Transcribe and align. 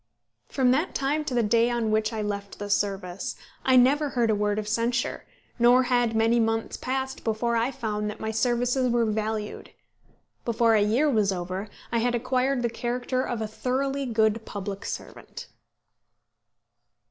From 0.47 0.71
that 0.71 0.95
time 0.95 1.23
to 1.25 1.35
the 1.35 1.43
day 1.43 1.69
on 1.69 1.91
which 1.91 2.11
I 2.11 2.23
left 2.23 2.57
the 2.57 2.71
service, 2.71 3.35
I 3.63 3.75
never 3.75 4.09
heard 4.09 4.31
a 4.31 4.35
word 4.35 4.57
of 4.57 4.67
censure, 4.67 5.25
nor 5.59 5.83
had 5.83 6.15
many 6.15 6.39
months 6.39 6.75
passed 6.75 7.23
before 7.23 7.55
I 7.55 7.69
found 7.69 8.09
that 8.09 8.19
my 8.19 8.31
services 8.31 8.89
were 8.91 9.05
valued. 9.05 9.69
Before 10.43 10.73
a 10.73 10.81
year 10.81 11.07
was 11.07 11.31
over, 11.31 11.69
I 11.91 11.99
had 11.99 12.15
acquired 12.15 12.63
the 12.63 12.67
character 12.71 13.21
of 13.21 13.43
a 13.43 13.47
thoroughly 13.47 14.07
good 14.07 14.43
public 14.43 14.85
servant. 14.85 15.45